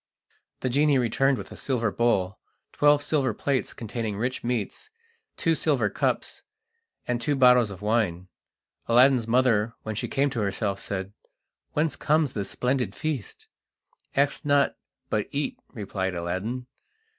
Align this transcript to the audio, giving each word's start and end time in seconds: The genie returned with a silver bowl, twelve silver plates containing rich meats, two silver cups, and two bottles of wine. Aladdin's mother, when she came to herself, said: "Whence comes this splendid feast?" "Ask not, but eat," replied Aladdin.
The 0.61 0.69
genie 0.69 0.97
returned 0.97 1.37
with 1.37 1.51
a 1.51 1.55
silver 1.55 1.91
bowl, 1.91 2.39
twelve 2.73 3.03
silver 3.03 3.35
plates 3.35 3.71
containing 3.71 4.17
rich 4.17 4.43
meats, 4.43 4.89
two 5.37 5.53
silver 5.53 5.91
cups, 5.91 6.41
and 7.07 7.21
two 7.21 7.35
bottles 7.35 7.69
of 7.69 7.83
wine. 7.83 8.27
Aladdin's 8.87 9.27
mother, 9.27 9.75
when 9.83 9.93
she 9.93 10.07
came 10.07 10.31
to 10.31 10.39
herself, 10.41 10.79
said: 10.79 11.13
"Whence 11.73 11.95
comes 11.95 12.33
this 12.33 12.49
splendid 12.49 12.95
feast?" 12.95 13.47
"Ask 14.15 14.43
not, 14.43 14.75
but 15.11 15.27
eat," 15.31 15.59
replied 15.71 16.15
Aladdin. 16.15 16.65